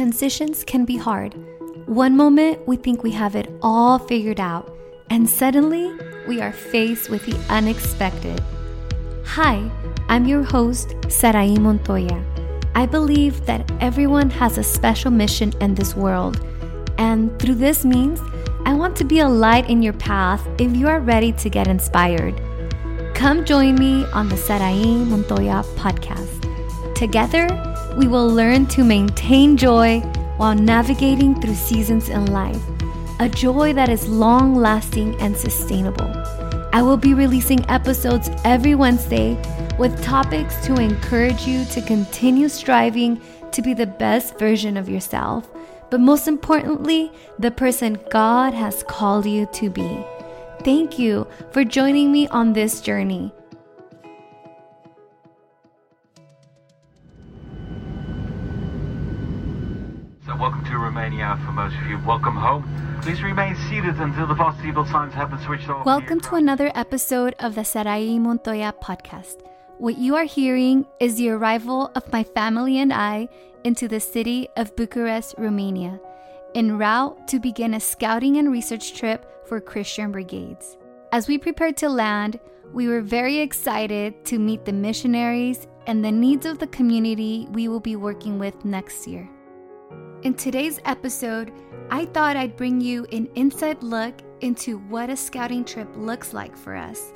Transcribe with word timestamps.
transitions 0.00 0.64
can 0.64 0.86
be 0.86 0.96
hard. 0.96 1.34
One 1.84 2.16
moment 2.16 2.66
we 2.66 2.76
think 2.76 3.02
we 3.02 3.10
have 3.10 3.36
it 3.36 3.52
all 3.60 3.98
figured 3.98 4.40
out, 4.40 4.74
and 5.10 5.28
suddenly 5.28 5.92
we 6.26 6.40
are 6.40 6.52
faced 6.52 7.10
with 7.10 7.26
the 7.26 7.36
unexpected. 7.50 8.42
Hi, 9.26 9.70
I'm 10.08 10.24
your 10.24 10.42
host, 10.42 10.94
Sarai 11.10 11.58
Montoya. 11.58 12.24
I 12.74 12.86
believe 12.86 13.44
that 13.44 13.70
everyone 13.82 14.30
has 14.30 14.56
a 14.56 14.62
special 14.62 15.10
mission 15.10 15.52
in 15.60 15.74
this 15.74 15.94
world, 15.94 16.42
and 16.96 17.38
through 17.38 17.56
this 17.56 17.84
means, 17.84 18.22
I 18.64 18.72
want 18.72 18.96
to 18.96 19.04
be 19.04 19.18
a 19.18 19.28
light 19.28 19.68
in 19.68 19.82
your 19.82 19.98
path 20.00 20.48
if 20.58 20.74
you 20.74 20.88
are 20.88 21.00
ready 21.00 21.32
to 21.32 21.50
get 21.50 21.68
inspired. 21.68 22.40
Come 23.14 23.44
join 23.44 23.74
me 23.74 24.06
on 24.14 24.30
the 24.30 24.38
Sarai 24.38 25.04
Montoya 25.04 25.62
podcast. 25.76 26.40
Together, 26.94 27.69
we 27.96 28.06
will 28.08 28.28
learn 28.28 28.66
to 28.66 28.84
maintain 28.84 29.56
joy 29.56 30.00
while 30.36 30.54
navigating 30.54 31.40
through 31.40 31.54
seasons 31.54 32.08
in 32.08 32.26
life, 32.26 32.62
a 33.18 33.28
joy 33.28 33.72
that 33.72 33.88
is 33.88 34.08
long 34.08 34.54
lasting 34.54 35.20
and 35.20 35.36
sustainable. 35.36 36.10
I 36.72 36.82
will 36.82 36.96
be 36.96 37.14
releasing 37.14 37.68
episodes 37.68 38.30
every 38.44 38.74
Wednesday 38.74 39.34
with 39.78 40.02
topics 40.04 40.64
to 40.66 40.74
encourage 40.74 41.46
you 41.46 41.64
to 41.66 41.82
continue 41.82 42.48
striving 42.48 43.20
to 43.52 43.62
be 43.62 43.74
the 43.74 43.86
best 43.86 44.38
version 44.38 44.76
of 44.76 44.88
yourself, 44.88 45.50
but 45.90 46.00
most 46.00 46.28
importantly, 46.28 47.10
the 47.38 47.50
person 47.50 47.98
God 48.10 48.54
has 48.54 48.84
called 48.84 49.26
you 49.26 49.46
to 49.54 49.68
be. 49.68 50.04
Thank 50.62 50.98
you 50.98 51.26
for 51.50 51.64
joining 51.64 52.12
me 52.12 52.28
on 52.28 52.52
this 52.52 52.80
journey. 52.80 53.32
Welcome 60.40 60.64
to 60.64 60.78
Romania 60.78 61.38
for 61.44 61.52
most 61.52 61.76
of 61.76 61.86
you. 61.86 61.98
Welcome 62.06 62.34
home. 62.34 62.64
Please 63.02 63.22
remain 63.22 63.54
seated 63.68 63.96
until 63.96 64.26
the 64.26 64.34
possible 64.34 64.86
signs 64.86 65.12
have 65.12 65.28
been 65.28 65.38
switched 65.40 65.68
off. 65.68 65.84
Welcome 65.84 66.18
to 66.20 66.36
another 66.36 66.72
episode 66.74 67.34
of 67.40 67.54
the 67.54 67.62
Sarai 67.62 68.18
Montoya 68.18 68.72
podcast. 68.82 69.42
What 69.76 69.98
you 69.98 70.16
are 70.16 70.24
hearing 70.24 70.86
is 70.98 71.16
the 71.16 71.28
arrival 71.28 71.90
of 71.94 72.10
my 72.10 72.24
family 72.24 72.78
and 72.78 72.90
I 72.90 73.28
into 73.64 73.86
the 73.86 74.00
city 74.00 74.48
of 74.56 74.74
Bucharest, 74.76 75.34
Romania, 75.36 76.00
en 76.54 76.78
route 76.78 77.28
to 77.28 77.38
begin 77.38 77.74
a 77.74 77.80
scouting 77.80 78.38
and 78.38 78.50
research 78.50 78.94
trip 78.94 79.46
for 79.46 79.60
Christian 79.60 80.10
brigades. 80.10 80.78
As 81.12 81.28
we 81.28 81.36
prepared 81.36 81.76
to 81.78 81.90
land, 81.90 82.40
we 82.72 82.88
were 82.88 83.02
very 83.02 83.36
excited 83.40 84.24
to 84.24 84.38
meet 84.38 84.64
the 84.64 84.72
missionaries 84.72 85.66
and 85.86 86.02
the 86.02 86.10
needs 86.10 86.46
of 86.46 86.60
the 86.60 86.68
community 86.68 87.46
we 87.52 87.68
will 87.68 87.80
be 87.80 87.96
working 87.96 88.38
with 88.38 88.64
next 88.64 89.06
year. 89.06 89.28
In 90.22 90.34
today's 90.34 90.78
episode, 90.84 91.50
I 91.90 92.04
thought 92.04 92.36
I'd 92.36 92.54
bring 92.54 92.78
you 92.78 93.06
an 93.10 93.26
inside 93.36 93.82
look 93.82 94.14
into 94.42 94.76
what 94.76 95.08
a 95.08 95.16
scouting 95.16 95.64
trip 95.64 95.88
looks 95.96 96.34
like 96.34 96.54
for 96.54 96.76
us, 96.76 97.14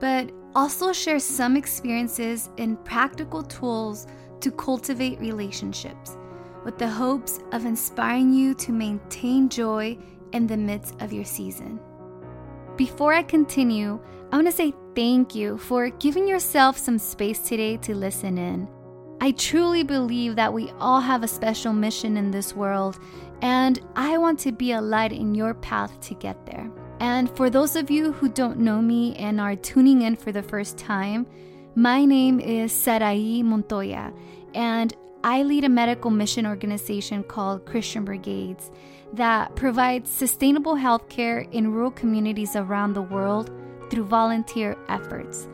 but 0.00 0.30
also 0.54 0.92
share 0.92 1.18
some 1.18 1.56
experiences 1.56 2.50
and 2.58 2.82
practical 2.84 3.42
tools 3.42 4.06
to 4.40 4.50
cultivate 4.50 5.18
relationships 5.18 6.18
with 6.62 6.76
the 6.76 6.88
hopes 6.88 7.40
of 7.52 7.64
inspiring 7.64 8.34
you 8.34 8.52
to 8.56 8.70
maintain 8.70 9.48
joy 9.48 9.96
in 10.34 10.46
the 10.46 10.56
midst 10.56 11.00
of 11.00 11.10
your 11.10 11.24
season. 11.24 11.80
Before 12.76 13.14
I 13.14 13.22
continue, 13.22 13.98
I 14.30 14.36
want 14.36 14.46
to 14.46 14.52
say 14.52 14.74
thank 14.94 15.34
you 15.34 15.56
for 15.56 15.88
giving 15.88 16.28
yourself 16.28 16.76
some 16.76 16.98
space 16.98 17.38
today 17.38 17.78
to 17.78 17.94
listen 17.94 18.36
in. 18.36 18.68
I 19.22 19.30
truly 19.30 19.84
believe 19.84 20.34
that 20.34 20.52
we 20.52 20.72
all 20.80 20.98
have 21.00 21.22
a 21.22 21.28
special 21.28 21.72
mission 21.72 22.16
in 22.16 22.32
this 22.32 22.56
world, 22.56 22.98
and 23.40 23.78
I 23.94 24.18
want 24.18 24.40
to 24.40 24.50
be 24.50 24.72
a 24.72 24.80
light 24.80 25.12
in 25.12 25.32
your 25.36 25.54
path 25.54 26.00
to 26.08 26.14
get 26.14 26.44
there. 26.44 26.68
And 26.98 27.30
for 27.36 27.48
those 27.48 27.76
of 27.76 27.88
you 27.88 28.10
who 28.10 28.28
don't 28.28 28.58
know 28.58 28.82
me 28.82 29.14
and 29.14 29.40
are 29.40 29.54
tuning 29.54 30.02
in 30.02 30.16
for 30.16 30.32
the 30.32 30.42
first 30.42 30.76
time, 30.76 31.28
my 31.76 32.04
name 32.04 32.40
is 32.40 32.72
Sarai 32.72 33.44
Montoya, 33.44 34.12
and 34.54 34.92
I 35.22 35.44
lead 35.44 35.62
a 35.62 35.68
medical 35.68 36.10
mission 36.10 36.44
organization 36.44 37.22
called 37.22 37.64
Christian 37.64 38.04
Brigades 38.04 38.72
that 39.12 39.54
provides 39.54 40.10
sustainable 40.10 40.74
healthcare 40.74 41.48
in 41.52 41.72
rural 41.72 41.92
communities 41.92 42.56
around 42.56 42.94
the 42.94 43.02
world 43.02 43.52
through 43.88 44.06
volunteer 44.06 44.76
efforts. 44.88 45.46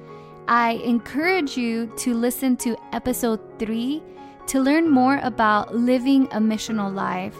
I 0.48 0.80
encourage 0.82 1.58
you 1.58 1.92
to 1.98 2.14
listen 2.14 2.56
to 2.58 2.74
episode 2.94 3.38
3 3.58 4.02
to 4.46 4.60
learn 4.60 4.88
more 4.88 5.20
about 5.22 5.74
living 5.74 6.24
a 6.32 6.38
missional 6.38 6.90
life. 6.94 7.36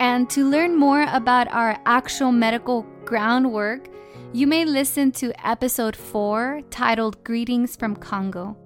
And 0.00 0.28
to 0.30 0.50
learn 0.50 0.74
more 0.74 1.06
about 1.12 1.46
our 1.52 1.78
actual 1.86 2.32
medical 2.32 2.84
groundwork, 3.04 3.88
you 4.32 4.48
may 4.48 4.64
listen 4.64 5.12
to 5.12 5.32
episode 5.46 5.94
4 5.94 6.62
titled 6.70 7.22
Greetings 7.22 7.76
from 7.76 7.94
Congo. 7.94 8.56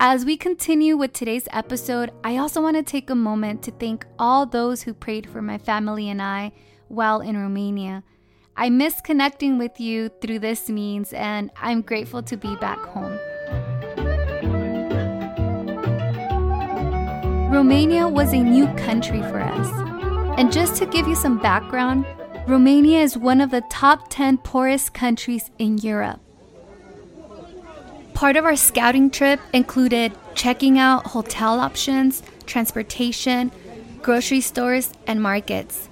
As 0.00 0.24
we 0.24 0.38
continue 0.38 0.96
with 0.96 1.12
today's 1.12 1.48
episode, 1.52 2.10
I 2.24 2.38
also 2.38 2.62
want 2.62 2.78
to 2.78 2.82
take 2.82 3.10
a 3.10 3.14
moment 3.14 3.62
to 3.64 3.70
thank 3.70 4.06
all 4.18 4.46
those 4.46 4.80
who 4.80 4.94
prayed 4.94 5.28
for 5.28 5.42
my 5.42 5.58
family 5.58 6.08
and 6.08 6.22
I 6.22 6.52
while 6.88 7.20
in 7.20 7.36
Romania. 7.36 8.02
I 8.56 8.68
miss 8.68 9.00
connecting 9.00 9.56
with 9.56 9.80
you 9.80 10.10
through 10.20 10.40
this 10.40 10.68
means, 10.68 11.12
and 11.14 11.50
I'm 11.56 11.80
grateful 11.80 12.22
to 12.24 12.36
be 12.36 12.54
back 12.56 12.78
home. 12.78 13.18
Romania 17.50 18.06
was 18.08 18.32
a 18.32 18.38
new 18.38 18.66
country 18.74 19.20
for 19.22 19.40
us. 19.40 19.68
And 20.38 20.52
just 20.52 20.76
to 20.76 20.86
give 20.86 21.08
you 21.08 21.14
some 21.14 21.38
background, 21.38 22.04
Romania 22.46 23.00
is 23.00 23.16
one 23.16 23.40
of 23.40 23.50
the 23.50 23.62
top 23.70 24.08
10 24.10 24.38
poorest 24.38 24.92
countries 24.92 25.50
in 25.58 25.78
Europe. 25.78 26.20
Part 28.12 28.36
of 28.36 28.44
our 28.44 28.56
scouting 28.56 29.10
trip 29.10 29.40
included 29.52 30.12
checking 30.34 30.78
out 30.78 31.06
hotel 31.08 31.58
options, 31.58 32.22
transportation, 32.46 33.50
grocery 34.02 34.40
stores, 34.40 34.92
and 35.06 35.22
markets. 35.22 35.88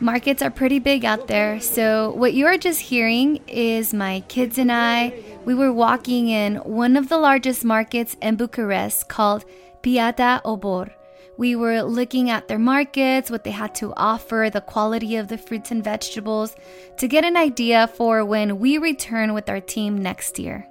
Markets 0.00 0.42
are 0.42 0.50
pretty 0.50 0.78
big 0.78 1.04
out 1.04 1.26
there, 1.26 1.58
so 1.58 2.12
what 2.12 2.32
you 2.32 2.46
are 2.46 2.56
just 2.56 2.80
hearing 2.80 3.40
is 3.48 3.92
my 3.92 4.20
kids 4.28 4.56
and 4.56 4.70
I. 4.70 5.12
We 5.44 5.56
were 5.56 5.72
walking 5.72 6.28
in 6.28 6.54
one 6.58 6.96
of 6.96 7.08
the 7.08 7.18
largest 7.18 7.64
markets 7.64 8.16
in 8.22 8.36
Bucharest 8.36 9.08
called 9.08 9.44
Piața 9.82 10.40
Obor. 10.44 10.92
We 11.36 11.56
were 11.56 11.82
looking 11.82 12.30
at 12.30 12.46
their 12.46 12.60
markets, 12.60 13.28
what 13.28 13.42
they 13.42 13.50
had 13.50 13.74
to 13.76 13.92
offer, 13.96 14.50
the 14.52 14.60
quality 14.60 15.16
of 15.16 15.26
the 15.26 15.36
fruits 15.36 15.72
and 15.72 15.82
vegetables 15.82 16.54
to 16.98 17.08
get 17.08 17.24
an 17.24 17.36
idea 17.36 17.88
for 17.88 18.24
when 18.24 18.60
we 18.60 18.78
return 18.78 19.34
with 19.34 19.48
our 19.48 19.60
team 19.60 19.98
next 19.98 20.38
year. 20.38 20.64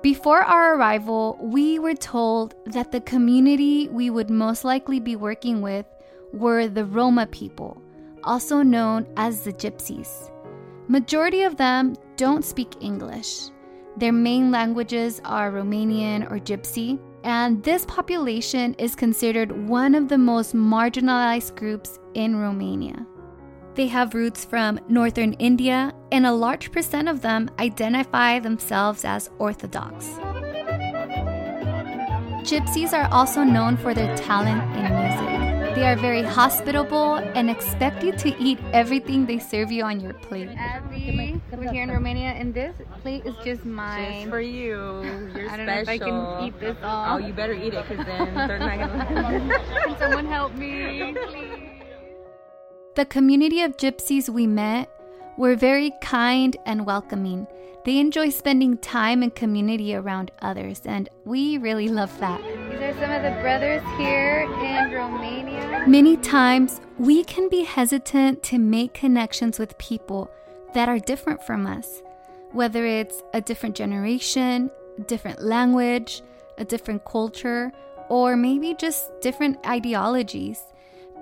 Before 0.00 0.42
our 0.42 0.76
arrival, 0.76 1.38
we 1.40 1.80
were 1.80 1.94
told 1.94 2.54
that 2.66 2.92
the 2.92 3.00
community 3.00 3.88
we 3.88 4.10
would 4.10 4.30
most 4.30 4.64
likely 4.64 5.00
be 5.00 5.16
working 5.16 5.60
with 5.60 5.86
were 6.32 6.68
the 6.68 6.84
Roma 6.84 7.26
people 7.26 7.83
also 8.24 8.62
known 8.62 9.06
as 9.16 9.42
the 9.42 9.52
Gypsies. 9.52 10.30
Majority 10.88 11.42
of 11.42 11.56
them 11.56 11.94
don't 12.16 12.44
speak 12.44 12.74
English. 12.80 13.50
Their 13.96 14.12
main 14.12 14.50
languages 14.50 15.20
are 15.24 15.52
Romanian 15.52 16.30
or 16.30 16.38
Gypsy, 16.38 16.98
and 17.22 17.62
this 17.62 17.86
population 17.86 18.74
is 18.74 18.94
considered 18.94 19.68
one 19.68 19.94
of 19.94 20.08
the 20.08 20.18
most 20.18 20.54
marginalized 20.54 21.56
groups 21.56 21.98
in 22.14 22.36
Romania. 22.36 23.06
They 23.74 23.86
have 23.88 24.14
roots 24.14 24.44
from 24.44 24.78
northern 24.88 25.32
India, 25.34 25.92
and 26.12 26.26
a 26.26 26.32
large 26.32 26.70
percent 26.70 27.08
of 27.08 27.22
them 27.22 27.50
identify 27.58 28.38
themselves 28.38 29.04
as 29.04 29.30
Orthodox. 29.38 30.06
Gypsies 32.44 32.92
are 32.92 33.08
also 33.10 33.42
known 33.42 33.76
for 33.76 33.94
their 33.94 34.14
talent 34.16 34.62
in 34.76 34.82
music. 34.82 35.33
They 35.74 35.84
are 35.86 35.96
very 35.96 36.22
hospitable 36.22 37.16
and 37.16 37.50
expect 37.50 38.04
you 38.04 38.12
to 38.12 38.28
eat 38.40 38.60
everything 38.72 39.26
they 39.26 39.40
serve 39.40 39.72
you 39.72 39.82
on 39.82 39.98
your 39.98 40.14
plate. 40.14 40.48
Abby, 40.56 41.40
we're 41.50 41.72
here 41.72 41.82
in 41.82 41.90
Romania, 41.90 42.28
and 42.28 42.54
this 42.54 42.76
plate 43.02 43.26
is 43.26 43.34
just 43.44 43.64
mine. 43.64 44.20
Just 44.20 44.30
for 44.30 44.40
you. 44.40 44.76
You're 45.34 45.50
I 45.50 45.56
don't 45.56 45.66
special. 45.66 45.66
know 45.66 45.80
if 45.80 45.88
I 45.88 45.98
can 45.98 46.46
eat 46.46 46.60
this 46.60 46.76
all. 46.84 47.14
Oh, 47.14 47.18
you 47.18 47.32
better 47.32 47.54
eat 47.54 47.74
it 47.74 47.88
because 47.88 48.06
then 48.06 48.34
they're 48.34 48.58
not 48.60 48.78
gonna. 48.78 49.58
Can 49.84 49.98
someone 49.98 50.26
help 50.26 50.54
me, 50.54 51.12
please? 51.26 51.70
The 52.94 53.04
community 53.04 53.60
of 53.62 53.76
gypsies 53.76 54.28
we 54.28 54.46
met 54.46 54.88
were 55.36 55.56
very 55.56 55.90
kind 56.00 56.56
and 56.66 56.86
welcoming. 56.86 57.48
They 57.84 57.98
enjoy 57.98 58.30
spending 58.30 58.78
time 58.78 59.22
in 59.22 59.32
community 59.32 59.94
around 59.94 60.30
others, 60.40 60.80
and 60.86 61.08
we 61.24 61.58
really 61.58 61.88
love 61.88 62.16
that. 62.20 62.40
These 62.70 62.80
are 62.80 62.92
some 62.94 63.10
of 63.10 63.22
the 63.22 63.36
brothers 63.42 63.82
here 63.98 64.48
in 64.62 64.92
Romania. 64.92 65.53
Many 65.86 66.16
times, 66.16 66.80
we 66.98 67.24
can 67.24 67.50
be 67.50 67.62
hesitant 67.62 68.42
to 68.44 68.58
make 68.58 68.94
connections 68.94 69.58
with 69.58 69.76
people 69.76 70.30
that 70.72 70.88
are 70.88 70.98
different 70.98 71.42
from 71.42 71.66
us, 71.66 72.02
whether 72.52 72.86
it's 72.86 73.22
a 73.34 73.42
different 73.42 73.76
generation, 73.76 74.70
different 75.06 75.42
language, 75.42 76.22
a 76.56 76.64
different 76.64 77.04
culture, 77.04 77.70
or 78.08 78.34
maybe 78.34 78.72
just 78.72 79.10
different 79.20 79.58
ideologies. 79.66 80.58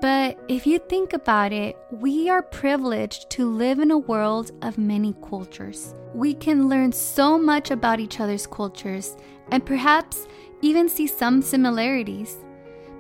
But 0.00 0.38
if 0.46 0.64
you 0.64 0.78
think 0.78 1.12
about 1.12 1.52
it, 1.52 1.76
we 1.90 2.30
are 2.30 2.42
privileged 2.42 3.30
to 3.30 3.50
live 3.50 3.80
in 3.80 3.90
a 3.90 3.98
world 3.98 4.52
of 4.62 4.78
many 4.78 5.16
cultures. 5.28 5.92
We 6.14 6.34
can 6.34 6.68
learn 6.68 6.92
so 6.92 7.36
much 7.36 7.72
about 7.72 7.98
each 7.98 8.20
other's 8.20 8.46
cultures 8.46 9.16
and 9.50 9.66
perhaps 9.66 10.28
even 10.60 10.88
see 10.88 11.08
some 11.08 11.42
similarities. 11.42 12.36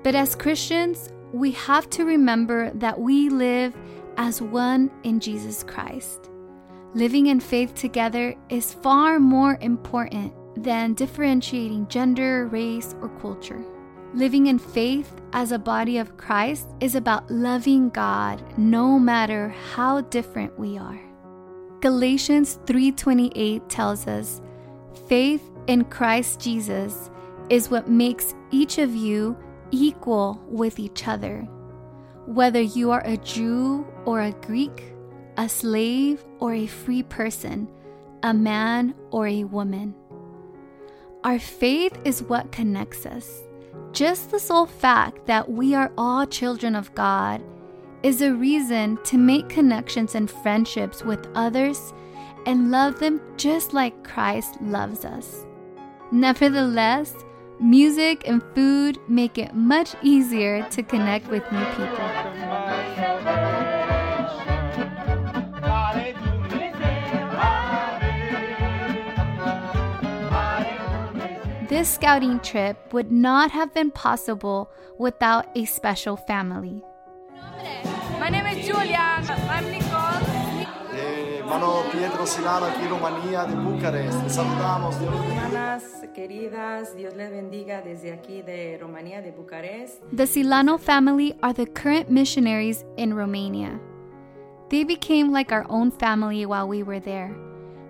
But 0.02 0.16
as 0.16 0.34
Christians, 0.34 1.10
we 1.32 1.52
have 1.52 1.88
to 1.90 2.04
remember 2.04 2.70
that 2.74 3.00
we 3.00 3.28
live 3.28 3.74
as 4.16 4.42
one 4.42 4.90
in 5.02 5.18
Jesus 5.18 5.62
Christ. 5.62 6.30
Living 6.94 7.28
in 7.28 7.40
faith 7.40 7.74
together 7.74 8.34
is 8.50 8.74
far 8.74 9.18
more 9.18 9.56
important 9.62 10.34
than 10.62 10.92
differentiating 10.92 11.88
gender, 11.88 12.46
race, 12.48 12.94
or 13.00 13.08
culture. 13.20 13.64
Living 14.12 14.48
in 14.48 14.58
faith 14.58 15.10
as 15.32 15.52
a 15.52 15.58
body 15.58 15.96
of 15.96 16.18
Christ 16.18 16.68
is 16.80 16.94
about 16.94 17.30
loving 17.30 17.88
God 17.88 18.44
no 18.58 18.98
matter 18.98 19.48
how 19.72 20.02
different 20.02 20.58
we 20.58 20.76
are. 20.76 21.00
Galatians 21.80 22.60
3:28 22.66 23.66
tells 23.70 24.06
us, 24.06 24.42
"Faith 25.06 25.50
in 25.66 25.84
Christ 25.84 26.40
Jesus 26.40 27.10
is 27.48 27.70
what 27.70 27.88
makes 27.88 28.34
each 28.50 28.76
of 28.76 28.94
you 28.94 29.34
equal 29.72 30.40
with 30.46 30.78
each 30.78 31.08
other. 31.08 31.40
Whether 32.26 32.60
you 32.60 32.92
are 32.92 33.02
a 33.04 33.16
Jew 33.16 33.84
or 34.04 34.20
a 34.20 34.30
Greek, 34.30 34.94
a 35.36 35.48
slave 35.48 36.24
or 36.38 36.54
a 36.54 36.66
free 36.66 37.02
person, 37.02 37.68
a 38.22 38.32
man 38.32 38.94
or 39.10 39.26
a 39.26 39.44
woman. 39.44 39.94
Our 41.24 41.38
faith 41.38 41.98
is 42.04 42.22
what 42.22 42.52
connects 42.52 43.06
us. 43.06 43.42
Just 43.92 44.30
the 44.30 44.38
sole 44.38 44.66
fact 44.66 45.26
that 45.26 45.50
we 45.50 45.74
are 45.74 45.92
all 45.96 46.26
children 46.26 46.74
of 46.74 46.94
God 46.94 47.42
is 48.02 48.20
a 48.20 48.34
reason 48.34 48.98
to 49.04 49.16
make 49.16 49.48
connections 49.48 50.14
and 50.14 50.30
friendships 50.30 51.04
with 51.04 51.28
others 51.34 51.92
and 52.46 52.70
love 52.70 52.98
them 52.98 53.20
just 53.36 53.72
like 53.72 54.04
Christ 54.04 54.60
loves 54.60 55.04
us. 55.04 55.46
Nevertheless, 56.10 57.14
music 57.62 58.26
and 58.26 58.42
food 58.54 58.98
make 59.08 59.38
it 59.38 59.54
much 59.54 59.94
easier 60.02 60.66
to 60.70 60.82
connect 60.82 61.28
with 61.28 61.42
new 61.52 61.64
people. 61.76 62.08
This 71.68 71.88
scouting 71.88 72.40
trip 72.40 72.92
would 72.92 73.10
not 73.10 73.50
have 73.52 73.72
been 73.72 73.90
possible 73.90 74.70
without 74.98 75.46
a 75.56 75.64
special 75.64 76.16
family. 76.16 76.82
My 78.20 78.28
name 78.28 78.46
is 78.46 78.66
Julia. 78.66 78.98
I'm 78.98 79.81
hermano 81.52 81.82
Pietro 81.92 82.26
Silano 82.26 82.66
aquí 82.66 82.82
en 82.82 82.90
Rumanía 82.90 83.44
de 83.44 83.54
Bucarest. 83.54 84.22
Les 84.22 84.32
saludamos. 84.32 84.98
Dios. 84.98 85.14
Hermanas 85.14 85.82
queridas, 86.14 86.96
Dios 86.96 87.14
les 87.14 87.30
bendiga 87.30 87.82
desde 87.82 88.12
aquí 88.12 88.42
de 88.42 88.78
Rumanía, 88.80 89.20
de 89.22 89.32
Bucarest. 89.32 90.02
The 90.14 90.26
Silano 90.26 90.78
family 90.78 91.34
are 91.42 91.52
the 91.52 91.66
current 91.66 92.10
missionaries 92.10 92.84
in 92.96 93.14
Romania. 93.14 93.78
They 94.70 94.84
became 94.84 95.30
like 95.32 95.52
our 95.52 95.66
own 95.68 95.90
family 95.90 96.46
while 96.46 96.66
we 96.66 96.82
were 96.82 97.00
there. 97.00 97.34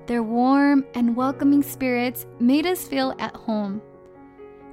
Their 0.06 0.22
warm 0.22 0.84
and 0.94 1.16
welcoming 1.16 1.62
spirits 1.62 2.26
made 2.40 2.66
us 2.66 2.86
feel 2.86 3.14
at 3.20 3.36
home. 3.36 3.80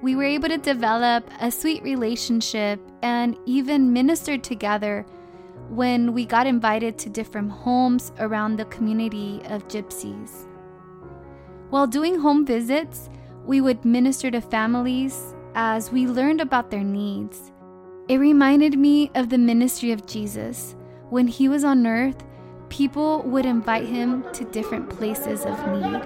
We 0.01 0.15
were 0.15 0.23
able 0.23 0.49
to 0.49 0.57
develop 0.57 1.29
a 1.39 1.51
sweet 1.51 1.83
relationship 1.83 2.79
and 3.03 3.37
even 3.45 3.93
ministered 3.93 4.43
together 4.43 5.05
when 5.69 6.13
we 6.13 6.25
got 6.25 6.47
invited 6.47 6.97
to 6.97 7.09
different 7.09 7.51
homes 7.51 8.11
around 8.19 8.55
the 8.55 8.65
community 8.65 9.41
of 9.45 9.67
gypsies. 9.67 10.47
While 11.69 11.85
doing 11.85 12.19
home 12.19 12.45
visits, 12.45 13.09
we 13.45 13.61
would 13.61 13.85
minister 13.85 14.31
to 14.31 14.41
families 14.41 15.35
as 15.53 15.91
we 15.91 16.07
learned 16.07 16.41
about 16.41 16.71
their 16.71 16.83
needs. 16.83 17.51
It 18.07 18.17
reminded 18.17 18.77
me 18.77 19.11
of 19.13 19.29
the 19.29 19.37
ministry 19.37 19.91
of 19.91 20.07
Jesus. 20.07 20.75
When 21.09 21.27
he 21.27 21.47
was 21.47 21.63
on 21.63 21.85
earth, 21.85 22.23
people 22.69 23.21
would 23.23 23.45
invite 23.45 23.85
him 23.85 24.23
to 24.33 24.45
different 24.45 24.89
places 24.89 25.45
of 25.45 25.57
need. 25.67 26.01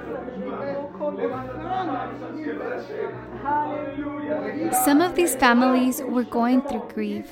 Some 4.84 5.02
of 5.02 5.16
these 5.16 5.36
families 5.36 6.02
were 6.02 6.24
going 6.24 6.62
through 6.64 6.90
grief. 6.94 7.32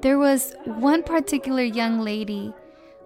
There 0.00 0.18
was 0.18 0.54
one 0.64 1.02
particular 1.02 1.62
young 1.62 2.00
lady 2.00 2.54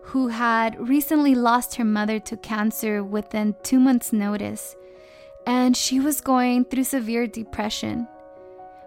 who 0.02 0.28
had 0.28 0.78
recently 0.88 1.34
lost 1.34 1.76
her 1.76 1.84
mother 1.84 2.18
to 2.20 2.36
cancer 2.36 3.02
within 3.02 3.54
two 3.62 3.80
months' 3.80 4.12
notice, 4.12 4.76
and 5.46 5.76
she 5.76 6.00
was 6.00 6.20
going 6.20 6.66
through 6.66 6.84
severe 6.84 7.26
depression. 7.26 8.06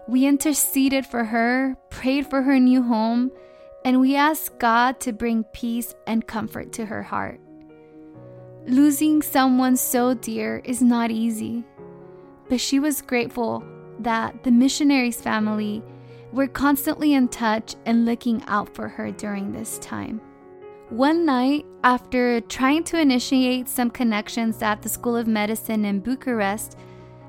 We 0.06 0.24
interceded 0.26 1.04
for 1.04 1.24
her, 1.24 1.76
prayed 1.90 2.28
for 2.28 2.42
her 2.42 2.60
new 2.60 2.82
home, 2.82 3.32
and 3.84 4.00
we 4.00 4.14
asked 4.14 4.58
God 4.58 5.00
to 5.00 5.12
bring 5.12 5.42
peace 5.52 5.94
and 6.06 6.26
comfort 6.26 6.72
to 6.74 6.86
her 6.86 7.02
heart. 7.02 7.40
Losing 8.66 9.20
someone 9.22 9.76
so 9.76 10.14
dear 10.14 10.60
is 10.64 10.80
not 10.80 11.10
easy, 11.10 11.64
but 12.48 12.60
she 12.60 12.78
was 12.78 13.02
grateful 13.02 13.64
that 14.00 14.44
the 14.44 14.52
missionaries' 14.52 15.20
family 15.20 15.82
were 16.32 16.46
constantly 16.46 17.14
in 17.14 17.28
touch 17.28 17.76
and 17.86 18.04
looking 18.04 18.42
out 18.46 18.74
for 18.74 18.88
her 18.88 19.10
during 19.10 19.52
this 19.52 19.78
time. 19.78 20.20
One 20.88 21.26
night, 21.26 21.66
after 21.82 22.40
trying 22.42 22.84
to 22.84 23.00
initiate 23.00 23.68
some 23.68 23.90
connections 23.90 24.62
at 24.62 24.82
the 24.82 24.88
School 24.88 25.16
of 25.16 25.26
Medicine 25.26 25.84
in 25.84 26.00
Bucharest, 26.00 26.76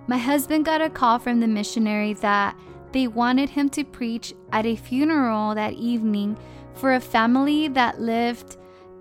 my 0.07 0.17
husband 0.17 0.65
got 0.65 0.81
a 0.81 0.89
call 0.89 1.19
from 1.19 1.39
the 1.39 1.47
missionary 1.47 2.13
that 2.13 2.55
they 2.91 3.07
wanted 3.07 3.49
him 3.49 3.69
to 3.69 3.83
preach 3.83 4.33
at 4.51 4.65
a 4.65 4.75
funeral 4.75 5.55
that 5.55 5.73
evening 5.73 6.37
for 6.75 6.93
a 6.93 6.99
family 6.99 7.67
that 7.69 7.99
lived 7.99 8.57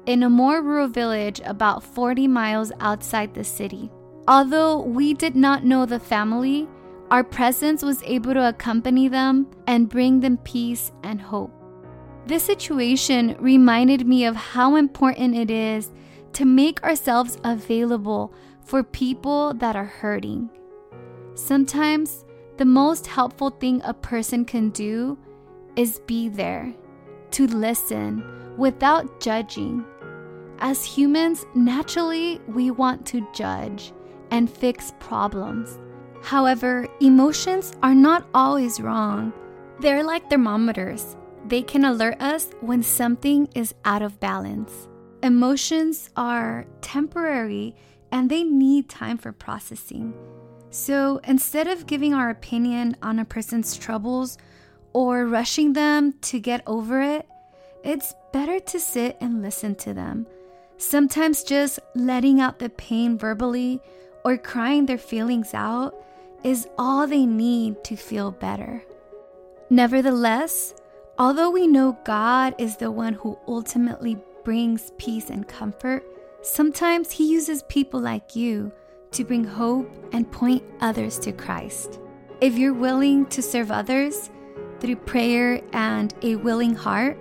in 0.07 0.23
a 0.23 0.31
more 0.31 0.63
rural 0.63 0.89
village 0.89 1.41
about 1.45 1.83
40 1.83 2.27
miles 2.27 2.73
outside 2.81 3.35
the 3.35 3.45
city. 3.45 3.91
Although 4.29 4.81
we 4.81 5.15
did 5.15 5.37
not 5.37 5.65
know 5.65 5.87
the 5.87 6.01
family, 6.01 6.69
our 7.11 7.23
presence 7.23 7.83
was 7.83 8.03
able 8.03 8.35
to 8.35 8.49
accompany 8.49 9.09
them 9.09 9.47
and 9.67 9.89
bring 9.89 10.21
them 10.21 10.39
peace 10.39 10.93
and 11.03 11.21
hope. 11.21 11.53
This 12.27 12.43
situation 12.43 13.37
reminded 13.39 14.07
me 14.07 14.25
of 14.25 14.35
how 14.35 14.75
important 14.75 15.37
it 15.37 15.51
is 15.51 15.93
to 16.33 16.45
make 16.45 16.83
ourselves 16.83 17.39
available 17.45 18.35
for 18.65 18.83
people 18.83 19.55
that 19.55 19.77
are 19.77 19.85
hurting. 19.85 20.51
Sometimes 21.35 22.25
the 22.57 22.65
most 22.65 23.07
helpful 23.07 23.51
thing 23.51 23.81
a 23.85 23.95
person 23.95 24.45
can 24.45 24.71
do 24.71 25.17
is 25.77 26.01
be 26.07 26.29
there, 26.29 26.75
to 27.31 27.47
listen 27.47 28.25
without 28.57 29.21
judging. 29.21 29.85
As 30.59 30.85
humans, 30.85 31.45
naturally, 31.55 32.41
we 32.49 32.71
want 32.71 33.07
to 33.07 33.27
judge 33.33 33.93
and 34.31 34.51
fix 34.51 34.95
problems. 34.99 35.79
However, 36.27 36.89
emotions 37.01 37.73
are 37.85 37.95
not 37.95 38.27
always 38.35 38.81
wrong. 38.81 39.33
They're 39.79 40.03
like 40.03 40.29
thermometers, 40.29 41.17
they 41.47 41.63
can 41.63 41.85
alert 41.85 42.21
us 42.21 42.51
when 42.61 42.83
something 42.83 43.49
is 43.55 43.77
out 43.85 44.03
of 44.03 44.19
balance. 44.19 44.89
Emotions 45.23 46.11
are 46.17 46.67
temporary 46.81 47.77
and 48.11 48.29
they 48.29 48.43
need 48.43 48.89
time 48.89 49.19
for 49.19 49.31
processing. 49.31 50.13
So 50.71 51.21
instead 51.23 51.69
of 51.69 51.87
giving 51.87 52.13
our 52.13 52.31
opinion 52.31 52.97
on 53.03 53.21
a 53.21 53.25
person's 53.25 53.77
troubles 53.77 54.37
or 54.95 55.27
rushing 55.27 55.75
them 55.75 56.13
to 56.23 56.41
get 56.41 56.65
over 56.67 57.03
it, 57.03 57.29
it's 57.85 58.15
better 58.33 58.59
to 58.59 58.81
sit 58.81 59.17
and 59.21 59.43
listen 59.43 59.77
to 59.77 59.95
them. 59.95 60.27
Sometimes 60.77 61.45
just 61.45 61.79
letting 61.95 62.41
out 62.41 62.59
the 62.59 62.71
pain 62.71 63.17
verbally 63.17 63.79
or 64.25 64.37
crying 64.37 64.87
their 64.87 64.99
feelings 64.99 65.55
out 65.55 65.95
is 66.43 66.69
all 66.79 67.07
they 67.07 67.27
need 67.27 67.83
to 67.85 67.97
feel 67.97 68.31
better. 68.31 68.83
Nevertheless, 69.71 70.75
although 71.19 71.51
we 71.51 71.67
know 71.67 71.99
God 72.05 72.55
is 72.59 72.77
the 72.77 72.91
one 72.91 73.15
who 73.15 73.39
ultimately 73.49 74.19
brings 74.45 74.93
peace 74.97 75.31
and 75.31 75.47
comfort, 75.49 76.05
sometimes 76.43 77.11
He 77.11 77.31
uses 77.31 77.65
people 77.65 78.01
like 78.01 78.37
you 78.37 78.73
to 79.13 79.25
bring 79.25 79.45
hope 79.45 79.91
and 80.13 80.31
point 80.31 80.63
others 80.81 81.19
to 81.21 81.33
Christ. 81.33 81.99
If 82.41 82.57
you're 82.57 82.75
willing 82.75 83.27
to 83.27 83.43
serve 83.43 83.73
others 83.73 84.31
through 84.79 84.97
prayer 84.97 85.61
and 85.73 86.15
a 86.23 86.37
willing 86.37 86.75
heart, 86.75 87.19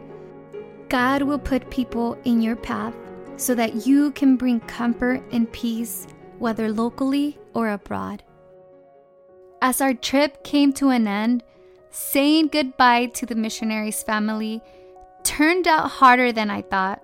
God 0.89 1.21
will 1.23 1.39
put 1.39 1.69
people 1.69 2.17
in 2.25 2.41
your 2.41 2.55
path 2.55 2.93
so 3.37 3.55
that 3.55 3.87
you 3.87 4.11
can 4.11 4.35
bring 4.35 4.59
comfort 4.61 5.23
and 5.31 5.51
peace, 5.51 6.07
whether 6.37 6.71
locally 6.71 7.37
or 7.53 7.69
abroad. 7.69 8.23
As 9.65 9.81
our 9.81 9.95
trip 9.95 10.43
came 10.43 10.73
to 10.73 10.89
an 10.89 11.07
end, 11.07 11.41
saying 11.89 12.49
goodbye 12.49 13.07
to 13.15 13.25
the 13.25 13.33
missionaries' 13.33 14.03
family 14.03 14.61
turned 15.23 15.67
out 15.67 15.89
harder 15.89 16.31
than 16.31 16.51
I 16.51 16.61
thought. 16.61 17.01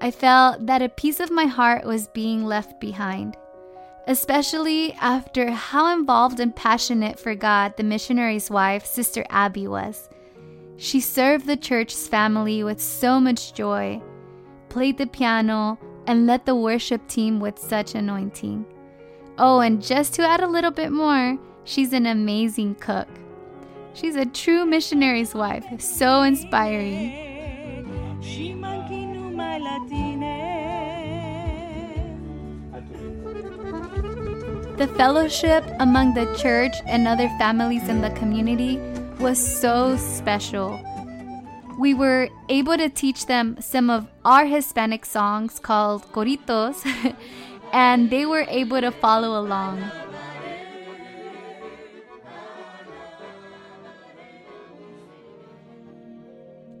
I 0.00 0.10
felt 0.10 0.66
that 0.66 0.82
a 0.82 0.88
piece 0.88 1.20
of 1.20 1.30
my 1.30 1.44
heart 1.44 1.84
was 1.84 2.08
being 2.08 2.44
left 2.44 2.80
behind, 2.80 3.36
especially 4.08 4.94
after 4.94 5.52
how 5.52 5.96
involved 5.96 6.40
and 6.40 6.56
passionate 6.56 7.20
for 7.20 7.36
God 7.36 7.76
the 7.76 7.84
missionary's 7.84 8.50
wife, 8.50 8.84
Sister 8.84 9.24
Abby, 9.30 9.68
was. 9.68 10.08
She 10.78 10.98
served 10.98 11.46
the 11.46 11.56
church's 11.56 12.08
family 12.08 12.64
with 12.64 12.80
so 12.80 13.20
much 13.20 13.54
joy, 13.54 14.02
played 14.70 14.98
the 14.98 15.06
piano, 15.06 15.78
and 16.08 16.26
led 16.26 16.46
the 16.46 16.56
worship 16.56 17.06
team 17.06 17.38
with 17.38 17.60
such 17.60 17.94
anointing. 17.94 18.66
Oh, 19.38 19.60
and 19.60 19.80
just 19.80 20.14
to 20.14 20.26
add 20.26 20.40
a 20.40 20.48
little 20.48 20.72
bit 20.72 20.90
more, 20.90 21.38
she's 21.66 21.92
an 21.92 22.06
amazing 22.06 22.76
cook. 22.76 23.08
She's 23.92 24.16
a 24.16 24.24
true 24.24 24.64
missionary's 24.64 25.34
wife, 25.34 25.64
so 25.80 26.22
inspiring. 26.22 27.26
The 34.76 34.88
fellowship 34.88 35.64
among 35.80 36.12
the 36.14 36.26
church 36.36 36.74
and 36.86 37.08
other 37.08 37.28
families 37.38 37.88
in 37.88 38.02
the 38.02 38.10
community 38.10 38.78
was 39.18 39.38
so 39.38 39.96
special. 39.96 40.78
We 41.78 41.94
were 41.94 42.28
able 42.50 42.76
to 42.76 42.88
teach 42.90 43.24
them 43.24 43.56
some 43.60 43.88
of 43.88 44.06
our 44.24 44.44
Hispanic 44.44 45.06
songs 45.06 45.58
called 45.58 46.02
coritos, 46.12 46.84
and 47.72 48.10
they 48.10 48.26
were 48.26 48.44
able 48.48 48.82
to 48.82 48.90
follow 48.90 49.40
along. 49.40 49.80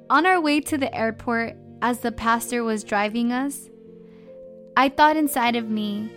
On 0.08 0.24
our 0.24 0.40
way 0.40 0.60
to 0.60 0.78
the 0.78 0.94
airport, 0.94 1.56
as 1.82 1.98
the 1.98 2.12
pastor 2.12 2.62
was 2.62 2.84
driving 2.84 3.32
us, 3.32 3.68
I 4.76 4.88
thought 4.88 5.16
inside 5.16 5.56
of 5.56 5.68
me, 5.68 6.12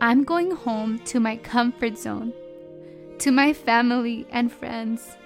I'm 0.00 0.22
going 0.22 0.52
home 0.52 1.00
to 1.06 1.18
my 1.18 1.36
comfort 1.36 1.98
zone, 1.98 2.32
to 3.18 3.32
my 3.32 3.52
family 3.52 4.28
and 4.30 4.52
friends. 4.52 5.16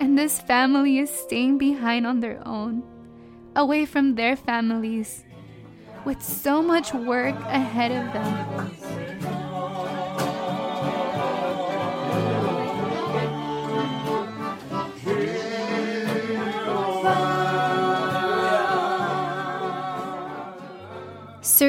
And 0.00 0.16
this 0.16 0.40
family 0.40 0.98
is 0.98 1.10
staying 1.10 1.58
behind 1.58 2.06
on 2.06 2.20
their 2.20 2.40
own, 2.48 2.82
away 3.54 3.84
from 3.84 4.14
their 4.14 4.36
families, 4.36 5.22
with 6.06 6.22
so 6.22 6.62
much 6.62 6.94
work 6.94 7.36
ahead 7.48 7.92
of 7.92 8.12
them. 8.14 8.95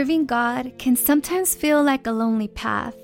Serving 0.08 0.26
God 0.26 0.72
can 0.78 0.96
sometimes 0.96 1.54
feel 1.54 1.84
like 1.84 2.08
a 2.08 2.14
lonely 2.14 2.48
path, 2.48 2.96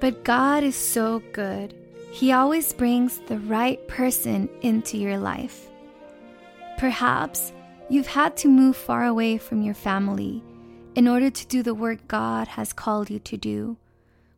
but 0.00 0.24
God 0.24 0.64
is 0.64 0.74
so 0.74 1.22
good. 1.30 1.72
He 2.10 2.32
always 2.32 2.72
brings 2.72 3.20
the 3.28 3.38
right 3.38 3.78
person 3.86 4.48
into 4.62 4.98
your 4.98 5.16
life. 5.16 5.68
Perhaps 6.76 7.52
you've 7.88 8.08
had 8.08 8.36
to 8.38 8.48
move 8.48 8.76
far 8.76 9.04
away 9.04 9.38
from 9.38 9.62
your 9.62 9.74
family 9.76 10.42
in 10.96 11.06
order 11.06 11.30
to 11.30 11.46
do 11.46 11.62
the 11.62 11.72
work 11.72 12.00
God 12.08 12.48
has 12.48 12.72
called 12.72 13.10
you 13.10 13.20
to 13.20 13.36
do, 13.36 13.76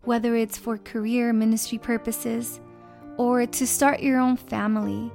whether 0.03 0.37
it's 0.37 0.59
for 0.59 0.77
career 0.77 1.33
ministry 1.33 1.79
purposes 1.79 2.61
or 3.17 3.47
to 3.47 3.67
start 3.67 4.01
your 4.01 4.21
own 4.21 4.37
family. 4.37 5.11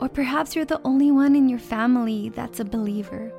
Or 0.00 0.08
perhaps 0.08 0.56
you're 0.56 0.64
the 0.64 0.82
only 0.82 1.12
one 1.12 1.36
in 1.36 1.48
your 1.48 1.60
family 1.60 2.30
that's 2.30 2.58
a 2.58 2.64
believer 2.64 3.32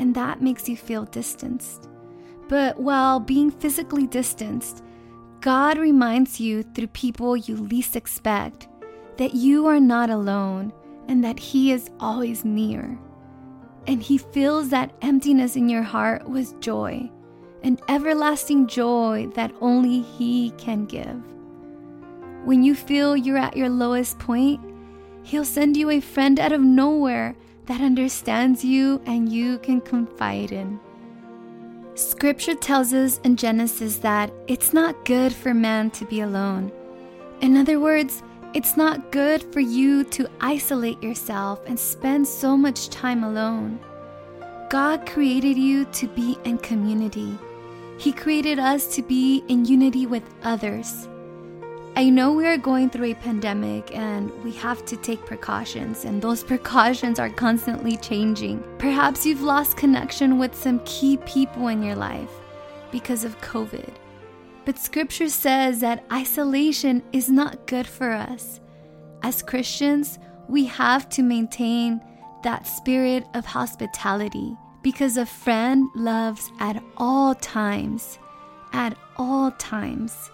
and 0.00 0.14
that 0.14 0.40
makes 0.40 0.66
you 0.66 0.76
feel 0.76 1.04
distanced. 1.04 1.88
But 2.48 2.80
while 2.80 3.20
being 3.20 3.50
physically 3.50 4.06
distanced, 4.06 4.82
God 5.40 5.76
reminds 5.76 6.40
you 6.40 6.62
through 6.62 6.88
people 6.88 7.36
you 7.36 7.56
least 7.56 7.96
expect 7.96 8.66
that 9.18 9.34
you 9.34 9.66
are 9.66 9.78
not 9.78 10.08
alone 10.08 10.72
and 11.06 11.22
that 11.22 11.38
He 11.38 11.70
is 11.70 11.90
always 12.00 12.46
near. 12.46 12.98
And 13.86 14.02
He 14.02 14.16
fills 14.16 14.70
that 14.70 14.92
emptiness 15.02 15.54
in 15.54 15.68
your 15.68 15.82
heart 15.82 16.26
with 16.28 16.58
joy, 16.60 17.10
an 17.62 17.78
everlasting 17.88 18.68
joy 18.68 19.28
that 19.34 19.52
only 19.60 20.00
He 20.00 20.52
can 20.52 20.86
give. 20.86 21.22
When 22.46 22.62
you 22.62 22.74
feel 22.74 23.18
you're 23.18 23.36
at 23.36 23.56
your 23.56 23.68
lowest 23.68 24.18
point, 24.18 24.60
He'll 25.24 25.44
send 25.44 25.76
you 25.76 25.90
a 25.90 26.00
friend 26.00 26.40
out 26.40 26.52
of 26.52 26.62
nowhere 26.62 27.36
that 27.70 27.80
understands 27.80 28.64
you 28.64 29.00
and 29.06 29.32
you 29.32 29.56
can 29.60 29.80
confide 29.80 30.50
in. 30.50 30.80
Scripture 31.94 32.56
tells 32.56 32.92
us 32.92 33.20
in 33.22 33.36
Genesis 33.36 33.98
that 33.98 34.32
it's 34.48 34.72
not 34.72 35.04
good 35.04 35.32
for 35.32 35.54
man 35.54 35.88
to 35.92 36.04
be 36.04 36.22
alone. 36.22 36.72
In 37.42 37.56
other 37.56 37.78
words, 37.78 38.24
it's 38.54 38.76
not 38.76 39.12
good 39.12 39.44
for 39.52 39.60
you 39.60 40.02
to 40.02 40.28
isolate 40.40 41.00
yourself 41.00 41.60
and 41.64 41.78
spend 41.78 42.26
so 42.26 42.56
much 42.56 42.88
time 42.88 43.22
alone. 43.22 43.78
God 44.68 45.06
created 45.06 45.56
you 45.56 45.84
to 45.84 46.08
be 46.08 46.36
in 46.42 46.58
community. 46.58 47.38
He 47.98 48.10
created 48.10 48.58
us 48.58 48.92
to 48.96 49.02
be 49.02 49.44
in 49.46 49.64
unity 49.64 50.06
with 50.06 50.24
others. 50.42 51.06
I 51.96 52.08
know 52.08 52.32
we 52.32 52.46
are 52.46 52.56
going 52.56 52.88
through 52.88 53.10
a 53.10 53.14
pandemic 53.14 53.94
and 53.94 54.30
we 54.44 54.52
have 54.52 54.84
to 54.86 54.96
take 54.96 55.26
precautions, 55.26 56.04
and 56.04 56.22
those 56.22 56.42
precautions 56.42 57.18
are 57.18 57.28
constantly 57.28 57.96
changing. 57.96 58.62
Perhaps 58.78 59.26
you've 59.26 59.42
lost 59.42 59.76
connection 59.76 60.38
with 60.38 60.54
some 60.54 60.80
key 60.84 61.16
people 61.18 61.68
in 61.68 61.82
your 61.82 61.96
life 61.96 62.30
because 62.92 63.24
of 63.24 63.40
COVID. 63.40 63.90
But 64.64 64.78
scripture 64.78 65.28
says 65.28 65.80
that 65.80 66.04
isolation 66.12 67.02
is 67.12 67.28
not 67.28 67.66
good 67.66 67.86
for 67.86 68.12
us. 68.12 68.60
As 69.22 69.42
Christians, 69.42 70.18
we 70.48 70.64
have 70.66 71.08
to 71.10 71.22
maintain 71.22 72.00
that 72.44 72.66
spirit 72.66 73.26
of 73.34 73.44
hospitality 73.44 74.56
because 74.82 75.16
a 75.16 75.26
friend 75.26 75.88
loves 75.94 76.50
at 76.60 76.82
all 76.96 77.34
times. 77.34 78.18
At 78.72 78.96
all 79.16 79.50
times. 79.52 80.30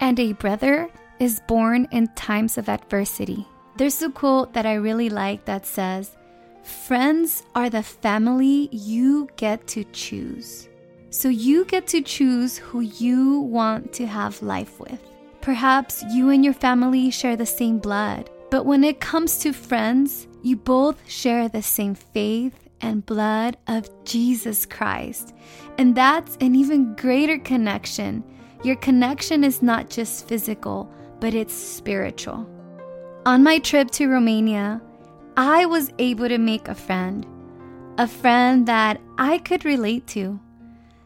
And 0.00 0.18
a 0.18 0.32
brother 0.32 0.88
is 1.18 1.40
born 1.46 1.88
in 1.90 2.08
times 2.08 2.58
of 2.58 2.68
adversity. 2.68 3.46
There's 3.76 4.02
a 4.02 4.10
quote 4.10 4.52
that 4.52 4.66
I 4.66 4.74
really 4.74 5.10
like 5.10 5.44
that 5.46 5.66
says, 5.66 6.16
Friends 6.62 7.42
are 7.54 7.68
the 7.68 7.82
family 7.82 8.68
you 8.72 9.28
get 9.36 9.66
to 9.68 9.84
choose. 9.92 10.68
So 11.10 11.28
you 11.28 11.64
get 11.66 11.86
to 11.88 12.00
choose 12.00 12.56
who 12.56 12.80
you 12.80 13.40
want 13.40 13.92
to 13.94 14.06
have 14.06 14.42
life 14.42 14.80
with. 14.80 15.00
Perhaps 15.40 16.02
you 16.10 16.30
and 16.30 16.44
your 16.44 16.54
family 16.54 17.10
share 17.10 17.36
the 17.36 17.46
same 17.46 17.78
blood, 17.78 18.30
but 18.50 18.64
when 18.64 18.82
it 18.82 19.00
comes 19.00 19.38
to 19.40 19.52
friends, 19.52 20.26
you 20.42 20.56
both 20.56 21.08
share 21.08 21.48
the 21.48 21.62
same 21.62 21.94
faith 21.94 22.54
and 22.80 23.04
blood 23.04 23.56
of 23.66 23.88
Jesus 24.04 24.64
Christ. 24.64 25.34
And 25.78 25.94
that's 25.94 26.36
an 26.40 26.54
even 26.54 26.94
greater 26.94 27.38
connection. 27.38 28.24
Your 28.64 28.76
connection 28.76 29.44
is 29.44 29.62
not 29.62 29.90
just 29.90 30.26
physical, 30.26 30.90
but 31.20 31.34
it's 31.34 31.52
spiritual. 31.52 32.48
On 33.26 33.42
my 33.42 33.58
trip 33.58 33.90
to 33.92 34.08
Romania, 34.08 34.80
I 35.36 35.66
was 35.66 35.92
able 35.98 36.28
to 36.28 36.38
make 36.38 36.66
a 36.66 36.74
friend, 36.74 37.26
a 37.98 38.08
friend 38.08 38.66
that 38.66 39.02
I 39.18 39.36
could 39.38 39.66
relate 39.66 40.06
to, 40.08 40.40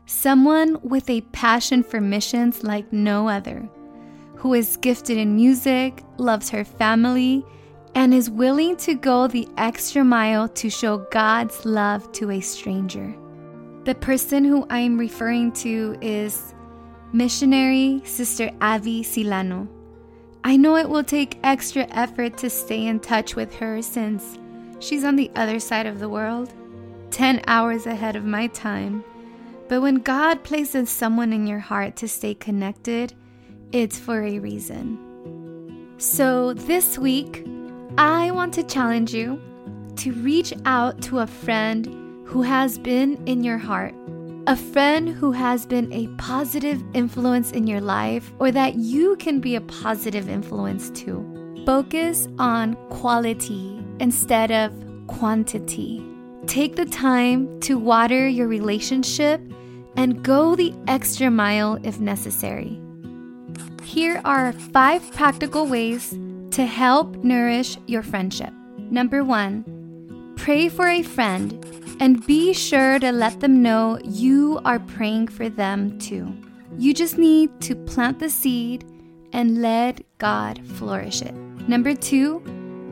someone 0.06 0.78
with 0.82 1.10
a 1.10 1.22
passion 1.32 1.82
for 1.82 2.00
missions 2.00 2.62
like 2.62 2.92
no 2.92 3.28
other, 3.28 3.68
who 4.36 4.54
is 4.54 4.76
gifted 4.76 5.18
in 5.18 5.34
music, 5.34 6.04
loves 6.16 6.50
her 6.50 6.64
family, 6.64 7.44
and 7.96 8.14
is 8.14 8.30
willing 8.30 8.76
to 8.76 8.94
go 8.94 9.26
the 9.26 9.48
extra 9.56 10.04
mile 10.04 10.48
to 10.50 10.70
show 10.70 10.98
God's 11.10 11.66
love 11.66 12.12
to 12.12 12.30
a 12.30 12.40
stranger. 12.40 13.12
The 13.82 13.96
person 13.96 14.44
who 14.44 14.64
I 14.70 14.78
am 14.78 14.96
referring 14.96 15.50
to 15.52 15.96
is 16.00 16.54
missionary 17.12 18.02
Sister 18.04 18.50
Avi 18.60 19.02
Silano. 19.02 19.68
I 20.44 20.56
know 20.56 20.76
it 20.76 20.88
will 20.88 21.04
take 21.04 21.38
extra 21.42 21.86
effort 21.90 22.36
to 22.38 22.50
stay 22.50 22.86
in 22.86 23.00
touch 23.00 23.34
with 23.34 23.54
her 23.56 23.82
since 23.82 24.38
she's 24.80 25.04
on 25.04 25.16
the 25.16 25.30
other 25.34 25.58
side 25.58 25.86
of 25.86 25.98
the 25.98 26.08
world, 26.08 26.52
10 27.10 27.42
hours 27.46 27.86
ahead 27.86 28.16
of 28.16 28.24
my 28.24 28.46
time. 28.48 29.02
But 29.68 29.82
when 29.82 29.96
God 29.96 30.44
places 30.44 30.88
someone 30.90 31.32
in 31.32 31.46
your 31.46 31.58
heart 31.58 31.96
to 31.96 32.08
stay 32.08 32.34
connected, 32.34 33.14
it's 33.72 33.98
for 33.98 34.22
a 34.22 34.38
reason. 34.38 35.94
So 35.98 36.54
this 36.54 36.98
week, 36.98 37.46
I 37.98 38.30
want 38.30 38.54
to 38.54 38.62
challenge 38.62 39.12
you 39.12 39.40
to 39.96 40.12
reach 40.12 40.54
out 40.64 41.02
to 41.02 41.18
a 41.18 41.26
friend 41.26 41.86
who 42.26 42.42
has 42.42 42.78
been 42.78 43.22
in 43.26 43.42
your 43.42 43.58
heart 43.58 43.94
a 44.48 44.56
friend 44.56 45.10
who 45.10 45.30
has 45.30 45.66
been 45.66 45.92
a 45.92 46.06
positive 46.16 46.82
influence 46.94 47.52
in 47.52 47.66
your 47.66 47.82
life 47.82 48.32
or 48.38 48.50
that 48.50 48.76
you 48.76 49.14
can 49.16 49.40
be 49.40 49.56
a 49.56 49.60
positive 49.60 50.26
influence 50.26 50.88
to. 50.88 51.62
Focus 51.66 52.26
on 52.38 52.74
quality 52.88 53.78
instead 54.00 54.50
of 54.50 54.72
quantity. 55.06 56.02
Take 56.46 56.76
the 56.76 56.86
time 56.86 57.60
to 57.60 57.76
water 57.76 58.26
your 58.26 58.48
relationship 58.48 59.38
and 59.98 60.24
go 60.24 60.56
the 60.56 60.72
extra 60.86 61.30
mile 61.30 61.78
if 61.82 62.00
necessary. 62.00 62.80
Here 63.82 64.18
are 64.24 64.54
five 64.54 65.12
practical 65.12 65.66
ways 65.66 66.18
to 66.52 66.64
help 66.64 67.22
nourish 67.22 67.76
your 67.86 68.02
friendship. 68.02 68.54
Number 68.78 69.22
one, 69.22 69.77
pray 70.48 70.66
for 70.70 70.88
a 70.88 71.02
friend 71.02 71.62
and 72.00 72.24
be 72.24 72.54
sure 72.54 72.98
to 72.98 73.12
let 73.12 73.38
them 73.40 73.62
know 73.62 73.98
you 74.02 74.58
are 74.64 74.78
praying 74.78 75.28
for 75.28 75.50
them 75.50 75.98
too. 75.98 76.34
You 76.78 76.94
just 76.94 77.18
need 77.18 77.60
to 77.60 77.76
plant 77.76 78.18
the 78.18 78.30
seed 78.30 78.82
and 79.34 79.60
let 79.60 80.00
God 80.16 80.66
flourish 80.66 81.20
it. 81.20 81.34
Number 81.68 81.94
two, 81.94 82.40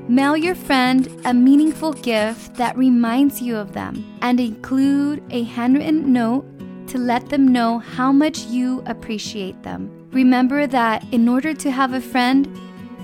mail 0.06 0.36
your 0.36 0.54
friend 0.54 1.08
a 1.24 1.32
meaningful 1.32 1.94
gift 1.94 2.56
that 2.56 2.76
reminds 2.76 3.40
you 3.40 3.56
of 3.56 3.72
them 3.72 4.04
and 4.20 4.38
include 4.38 5.22
a 5.30 5.44
handwritten 5.44 6.12
note 6.12 6.44
to 6.88 6.98
let 6.98 7.30
them 7.30 7.48
know 7.48 7.78
how 7.78 8.12
much 8.12 8.40
you 8.48 8.82
appreciate 8.84 9.62
them. 9.62 10.10
Remember 10.10 10.66
that 10.66 11.06
in 11.10 11.26
order 11.26 11.54
to 11.54 11.70
have 11.70 11.94
a 11.94 12.02
friend, 12.02 12.54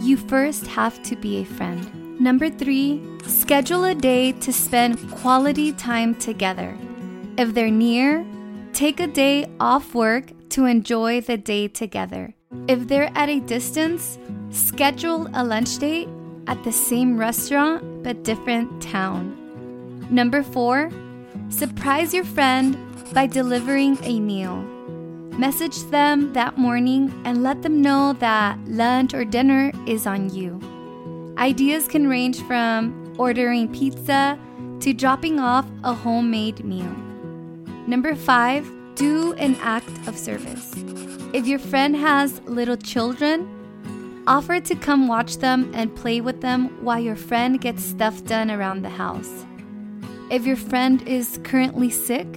you 0.02 0.18
first 0.18 0.66
have 0.66 1.02
to 1.04 1.16
be 1.16 1.38
a 1.38 1.44
friend. 1.46 2.01
Number 2.22 2.48
three, 2.50 3.02
schedule 3.26 3.82
a 3.82 3.96
day 3.96 4.30
to 4.30 4.52
spend 4.52 5.10
quality 5.10 5.72
time 5.72 6.14
together. 6.14 6.78
If 7.36 7.52
they're 7.52 7.68
near, 7.68 8.24
take 8.72 9.00
a 9.00 9.08
day 9.08 9.50
off 9.58 9.92
work 9.92 10.30
to 10.50 10.66
enjoy 10.66 11.22
the 11.22 11.36
day 11.36 11.66
together. 11.66 12.32
If 12.68 12.86
they're 12.86 13.10
at 13.16 13.28
a 13.28 13.40
distance, 13.40 14.20
schedule 14.50 15.28
a 15.34 15.42
lunch 15.42 15.78
date 15.78 16.08
at 16.46 16.62
the 16.62 16.70
same 16.70 17.18
restaurant 17.18 18.04
but 18.04 18.22
different 18.22 18.80
town. 18.80 19.34
Number 20.08 20.44
four, 20.44 20.92
surprise 21.48 22.14
your 22.14 22.24
friend 22.24 22.78
by 23.12 23.26
delivering 23.26 23.98
a 24.04 24.20
meal. 24.20 24.62
Message 25.36 25.82
them 25.90 26.32
that 26.34 26.56
morning 26.56 27.12
and 27.24 27.42
let 27.42 27.62
them 27.62 27.82
know 27.82 28.12
that 28.20 28.60
lunch 28.68 29.12
or 29.12 29.24
dinner 29.24 29.72
is 29.88 30.06
on 30.06 30.32
you. 30.32 30.60
Ideas 31.42 31.88
can 31.88 32.06
range 32.06 32.40
from 32.42 33.16
ordering 33.18 33.66
pizza 33.74 34.38
to 34.78 34.92
dropping 34.92 35.40
off 35.40 35.66
a 35.82 35.92
homemade 35.92 36.64
meal. 36.64 36.94
Number 37.88 38.14
five, 38.14 38.70
do 38.94 39.32
an 39.32 39.56
act 39.56 39.90
of 40.06 40.16
service. 40.16 40.72
If 41.32 41.48
your 41.48 41.58
friend 41.58 41.96
has 41.96 42.40
little 42.42 42.76
children, 42.76 44.22
offer 44.28 44.60
to 44.60 44.76
come 44.76 45.08
watch 45.08 45.38
them 45.38 45.68
and 45.74 45.96
play 45.96 46.20
with 46.20 46.42
them 46.42 46.68
while 46.84 47.00
your 47.00 47.16
friend 47.16 47.60
gets 47.60 47.82
stuff 47.82 48.24
done 48.24 48.48
around 48.48 48.82
the 48.82 48.90
house. 48.90 49.44
If 50.30 50.46
your 50.46 50.54
friend 50.54 51.02
is 51.08 51.40
currently 51.42 51.90
sick, 51.90 52.28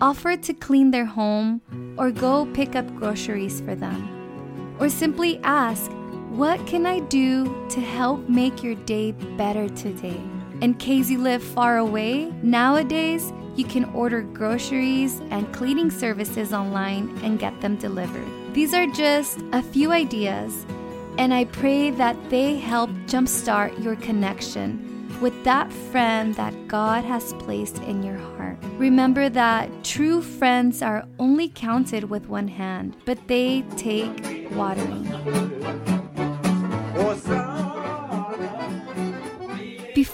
offer 0.00 0.36
to 0.36 0.52
clean 0.52 0.90
their 0.90 1.06
home 1.06 1.62
or 1.96 2.10
go 2.10 2.46
pick 2.54 2.74
up 2.74 2.92
groceries 2.96 3.60
for 3.60 3.76
them. 3.76 4.76
Or 4.80 4.88
simply 4.88 5.38
ask, 5.44 5.92
What 6.36 6.66
can 6.66 6.84
I 6.84 6.98
do 6.98 7.66
to 7.70 7.80
help 7.80 8.28
make 8.28 8.62
your 8.62 8.74
day 8.74 9.12
better 9.38 9.70
today? 9.70 10.20
In 10.60 10.74
case 10.74 11.08
you 11.08 11.16
live 11.16 11.42
far 11.42 11.78
away, 11.78 12.30
nowadays 12.42 13.32
you 13.54 13.64
can 13.64 13.86
order 13.94 14.20
groceries 14.20 15.22
and 15.30 15.50
cleaning 15.54 15.90
services 15.90 16.52
online 16.52 17.18
and 17.22 17.38
get 17.38 17.58
them 17.62 17.76
delivered. 17.76 18.28
These 18.52 18.74
are 18.74 18.86
just 18.86 19.38
a 19.54 19.62
few 19.62 19.92
ideas, 19.92 20.66
and 21.16 21.32
I 21.32 21.46
pray 21.46 21.88
that 21.92 22.18
they 22.28 22.56
help 22.56 22.90
jumpstart 23.06 23.82
your 23.82 23.96
connection 23.96 25.08
with 25.22 25.42
that 25.44 25.72
friend 25.72 26.34
that 26.34 26.68
God 26.68 27.02
has 27.04 27.32
placed 27.38 27.78
in 27.84 28.02
your 28.02 28.18
heart. 28.18 28.58
Remember 28.76 29.30
that 29.30 29.70
true 29.82 30.20
friends 30.20 30.82
are 30.82 31.08
only 31.18 31.48
counted 31.48 32.10
with 32.10 32.28
one 32.28 32.48
hand, 32.48 32.94
but 33.06 33.26
they 33.26 33.62
take 33.78 34.50
watering. 34.50 35.95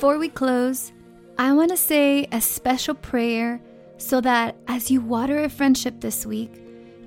Before 0.02 0.18
we 0.18 0.30
close, 0.30 0.90
I 1.38 1.52
want 1.52 1.70
to 1.70 1.76
say 1.76 2.26
a 2.32 2.40
special 2.40 2.92
prayer 2.92 3.60
so 3.98 4.20
that 4.22 4.56
as 4.66 4.90
you 4.90 5.00
water 5.00 5.44
a 5.44 5.48
friendship 5.48 6.00
this 6.00 6.26
week, 6.26 6.60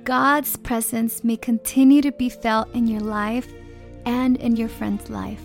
God's 0.06 0.56
presence 0.56 1.22
may 1.22 1.36
continue 1.36 2.02
to 2.02 2.14
be 2.14 2.30
felt 2.30 2.74
in 2.74 2.88
your 2.88 3.02
life 3.02 3.52
and 4.06 4.38
in 4.38 4.56
your 4.56 4.70
friend's 4.70 5.10
life. 5.10 5.42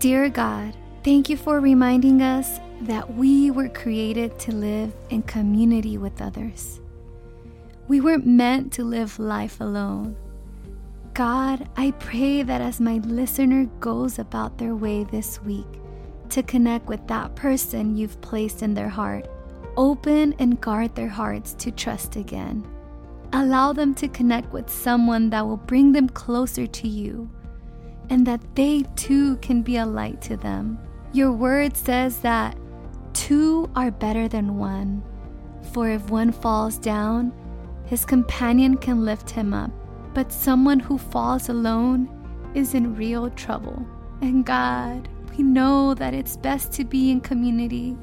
Dear 0.00 0.28
God, 0.28 0.76
thank 1.04 1.28
you 1.28 1.36
for 1.36 1.60
reminding 1.60 2.20
us 2.20 2.58
that 2.80 3.14
we 3.14 3.52
were 3.52 3.68
created 3.68 4.36
to 4.40 4.52
live 4.52 4.92
in 5.10 5.22
community 5.22 5.98
with 5.98 6.20
others. 6.20 6.80
We 7.86 8.00
weren't 8.00 8.26
meant 8.26 8.72
to 8.72 8.82
live 8.82 9.20
life 9.20 9.60
alone. 9.60 10.16
God, 11.14 11.68
I 11.76 11.92
pray 11.92 12.42
that 12.42 12.60
as 12.60 12.80
my 12.80 12.96
listener 13.04 13.66
goes 13.78 14.18
about 14.18 14.58
their 14.58 14.74
way 14.74 15.04
this 15.04 15.40
week, 15.42 15.78
to 16.32 16.42
connect 16.42 16.86
with 16.86 17.06
that 17.08 17.34
person 17.36 17.96
you've 17.96 18.20
placed 18.20 18.62
in 18.62 18.74
their 18.74 18.88
heart. 18.88 19.28
Open 19.76 20.34
and 20.38 20.60
guard 20.60 20.94
their 20.94 21.08
hearts 21.08 21.54
to 21.54 21.70
trust 21.70 22.16
again. 22.16 22.66
Allow 23.32 23.72
them 23.72 23.94
to 23.94 24.08
connect 24.08 24.52
with 24.52 24.68
someone 24.68 25.30
that 25.30 25.46
will 25.46 25.56
bring 25.56 25.92
them 25.92 26.08
closer 26.08 26.66
to 26.66 26.88
you 26.88 27.30
and 28.10 28.26
that 28.26 28.42
they 28.54 28.84
too 28.96 29.36
can 29.36 29.62
be 29.62 29.76
a 29.76 29.86
light 29.86 30.20
to 30.22 30.36
them. 30.36 30.78
Your 31.12 31.32
word 31.32 31.76
says 31.76 32.18
that 32.18 32.56
two 33.12 33.70
are 33.74 33.90
better 33.90 34.28
than 34.28 34.58
one, 34.58 35.02
for 35.72 35.88
if 35.88 36.10
one 36.10 36.32
falls 36.32 36.78
down, 36.78 37.32
his 37.86 38.04
companion 38.04 38.76
can 38.76 39.04
lift 39.04 39.30
him 39.30 39.54
up. 39.54 39.70
But 40.14 40.32
someone 40.32 40.80
who 40.80 40.98
falls 40.98 41.48
alone 41.48 42.08
is 42.54 42.74
in 42.74 42.96
real 42.96 43.30
trouble. 43.30 43.86
And 44.20 44.44
God, 44.44 45.08
we 45.36 45.42
know 45.42 45.94
that 45.94 46.14
it's 46.14 46.36
best 46.36 46.72
to 46.74 46.84
be 46.84 47.10
in 47.10 47.20
community. 47.20 47.96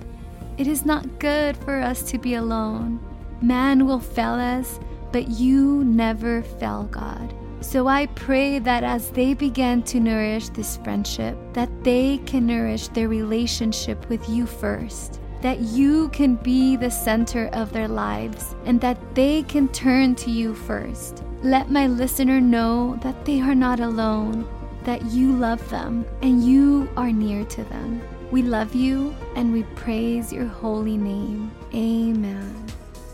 It 0.57 0.67
is 0.67 0.85
not 0.85 1.19
good 1.19 1.55
for 1.57 1.79
us 1.79 2.03
to 2.11 2.17
be 2.17 2.35
alone. 2.35 2.99
Man 3.41 3.85
will 3.85 3.99
fail 3.99 4.33
us, 4.33 4.79
but 5.11 5.29
you 5.29 5.83
never 5.85 6.41
fail, 6.41 6.83
God. 6.91 7.33
So 7.61 7.87
I 7.87 8.07
pray 8.07 8.59
that 8.59 8.83
as 8.83 9.11
they 9.11 9.33
begin 9.33 9.83
to 9.83 9.99
nourish 9.99 10.49
this 10.49 10.77
friendship, 10.77 11.37
that 11.53 11.69
they 11.83 12.19
can 12.25 12.47
nourish 12.47 12.87
their 12.89 13.09
relationship 13.09 14.07
with 14.09 14.27
you 14.29 14.45
first, 14.45 15.19
that 15.41 15.59
you 15.59 16.09
can 16.09 16.35
be 16.35 16.75
the 16.75 16.91
center 16.91 17.47
of 17.53 17.71
their 17.71 17.87
lives, 17.87 18.55
and 18.65 18.79
that 18.81 18.97
they 19.13 19.43
can 19.43 19.67
turn 19.69 20.15
to 20.15 20.31
you 20.31 20.55
first. 20.55 21.23
Let 21.43 21.69
my 21.69 21.87
listener 21.87 22.41
know 22.41 22.97
that 23.01 23.25
they 23.25 23.39
are 23.41 23.55
not 23.55 23.79
alone, 23.79 24.47
that 24.89 25.06
you 25.12 25.32
love 25.32 25.62
them 25.69 26.04
and 26.23 26.43
you 26.43 26.89
are 26.97 27.12
near 27.12 27.45
to 27.45 27.63
them. 27.65 28.02
We 28.32 28.41
love 28.41 28.73
you 28.73 29.15
and 29.36 29.54
we 29.54 29.62
praise 29.75 30.34
your 30.34 30.47
holy 30.47 30.97
name. 30.97 31.52
Amen. 31.75 32.65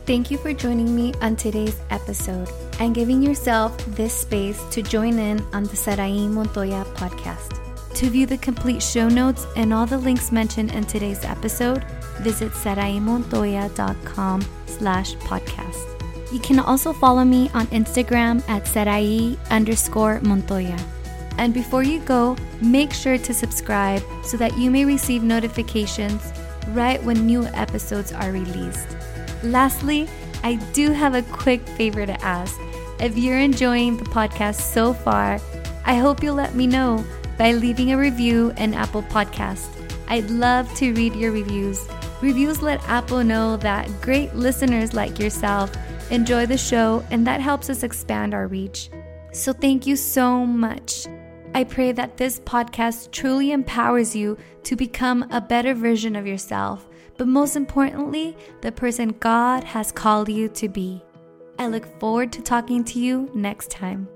Thank 0.06 0.32
you 0.32 0.38
for 0.38 0.54
joining 0.54 0.96
me 0.96 1.14
on 1.22 1.36
today's 1.36 1.78
episode 1.90 2.48
and 2.80 2.96
giving 2.96 3.22
yourself 3.22 3.76
this 3.88 4.14
space 4.14 4.64
to 4.72 4.82
join 4.82 5.20
in 5.20 5.42
on 5.52 5.64
the 5.64 5.76
Sarai 5.76 6.30
Montoya 6.30 6.86
podcast. 6.96 7.60
To 7.96 8.10
view 8.10 8.26
the 8.26 8.38
complete 8.38 8.82
show 8.82 9.10
notes 9.10 9.46
and 9.58 9.74
all 9.74 9.86
the 9.86 9.98
links 9.98 10.32
mentioned 10.32 10.72
in 10.72 10.86
today's 10.86 11.26
episode, 11.26 11.84
visit 12.22 12.54
saraimontoya.com 12.54 14.46
slash 14.68 15.16
podcast. 15.16 16.32
You 16.32 16.40
can 16.40 16.60
also 16.60 16.94
follow 16.94 17.26
me 17.26 17.50
on 17.54 17.68
Instagram 17.68 18.48
at 18.48 18.66
sarai 18.66 19.38
underscore 19.52 20.22
montoya. 20.22 20.78
And 21.38 21.54
before 21.54 21.84
you 21.84 22.00
go, 22.00 22.38
make 22.62 22.94
sure 22.94 23.18
to 23.18 23.34
subscribe 23.34 24.02
so 24.24 24.38
that 24.38 24.58
you 24.58 24.72
may 24.72 24.86
receive 24.86 25.24
notifications 25.24 26.34
right 26.70 27.04
when 27.04 27.26
new 27.26 27.46
episodes 27.48 28.14
are 28.14 28.32
released. 28.32 28.96
Lastly, 29.44 30.08
I 30.44 30.56
do 30.74 30.92
have 30.92 31.16
a 31.16 31.22
quick 31.24 31.66
favor 31.70 32.06
to 32.06 32.22
ask. 32.24 32.60
If 33.00 33.18
you're 33.18 33.40
enjoying 33.40 33.98
the 33.98 34.06
podcast 34.06 34.62
so 34.62 34.94
far, 34.94 35.40
I 35.86 35.96
hope 35.96 36.24
you'll 36.24 36.36
let 36.36 36.56
me 36.56 36.68
know 36.68 37.04
by 37.38 37.52
leaving 37.52 37.92
a 37.92 37.98
review 37.98 38.54
in 38.58 38.74
Apple 38.74 39.04
Podcast. 39.04 39.68
I'd 40.08 40.30
love 40.30 40.74
to 40.76 40.94
read 40.94 41.16
your 41.16 41.32
reviews. 41.32 41.88
Reviews 42.22 42.62
let 42.62 42.82
Apple 42.88 43.24
know 43.24 43.58
that 43.58 43.90
great 44.02 44.34
listeners 44.34 44.94
like 44.94 45.20
yourself 45.20 45.72
enjoy 46.12 46.46
the 46.46 46.58
show, 46.58 47.04
and 47.12 47.26
that 47.28 47.42
helps 47.42 47.70
us 47.70 47.84
expand 47.84 48.34
our 48.34 48.48
reach. 48.48 48.90
So 49.32 49.52
thank 49.52 49.86
you 49.86 49.96
so 49.96 50.46
much. 50.46 51.08
I 51.56 51.64
pray 51.64 51.94
that 51.94 52.18
this 52.18 52.42
podcast 52.42 53.12
truly 53.12 53.54
empowers 53.54 54.14
you 54.14 54.38
to 54.64 54.76
become 54.76 55.26
a 55.32 55.40
better 55.40 55.74
version 55.74 56.18
of 56.18 56.28
yourself, 56.28 56.86
but 57.16 57.30
most 57.30 57.56
importantly, 57.56 58.36
the 58.60 58.74
person 58.74 59.16
God 59.22 59.64
has 59.64 59.90
called 59.90 60.28
you 60.28 60.50
to 60.50 60.68
be. 60.68 61.02
I 61.58 61.68
look 61.68 61.86
forward 61.98 62.34
to 62.34 62.42
talking 62.42 62.84
to 62.84 63.00
you 63.00 63.32
next 63.34 63.72
time. 63.72 64.10